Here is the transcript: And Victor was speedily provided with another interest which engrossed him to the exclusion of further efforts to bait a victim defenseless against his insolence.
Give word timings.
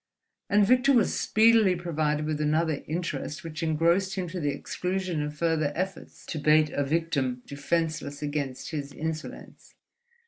And 0.49 0.65
Victor 0.65 0.93
was 0.93 1.13
speedily 1.13 1.75
provided 1.75 2.25
with 2.25 2.41
another 2.41 2.81
interest 2.87 3.43
which 3.43 3.61
engrossed 3.61 4.15
him 4.15 4.27
to 4.29 4.39
the 4.39 4.49
exclusion 4.49 5.21
of 5.21 5.37
further 5.37 5.71
efforts 5.75 6.25
to 6.25 6.39
bait 6.39 6.71
a 6.71 6.83
victim 6.83 7.43
defenseless 7.45 8.23
against 8.23 8.71
his 8.71 8.91
insolence. 8.93 9.75